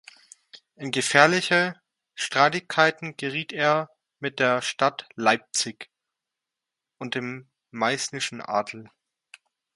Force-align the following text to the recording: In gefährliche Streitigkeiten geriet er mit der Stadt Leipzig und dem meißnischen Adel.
In 0.77 0.89
gefährliche 0.89 1.79
Streitigkeiten 2.15 3.15
geriet 3.17 3.53
er 3.53 3.91
mit 4.19 4.39
der 4.39 4.63
Stadt 4.63 5.07
Leipzig 5.13 5.91
und 6.99 7.13
dem 7.13 7.51
meißnischen 7.69 8.41
Adel. 8.41 8.89